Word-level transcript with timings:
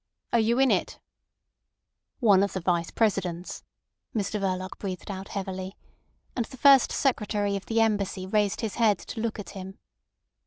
"Are 0.33 0.39
you 0.39 0.57
in 0.57 0.71
it?" 0.71 0.99
"One 2.21 2.41
of 2.41 2.53
the 2.53 2.59
Vice 2.59 2.89
Presidents," 2.89 3.61
Mr 4.15 4.39
Verloc 4.39 4.79
breathed 4.79 5.11
out 5.11 5.27
heavily; 5.27 5.77
and 6.35 6.45
the 6.45 6.57
First 6.57 6.91
Secretary 6.91 7.55
of 7.55 7.67
the 7.67 7.81
Embassy 7.81 8.25
raised 8.25 8.61
his 8.61 8.77
head 8.77 8.97
to 8.97 9.19
look 9.21 9.37
at 9.37 9.51
him. 9.51 9.77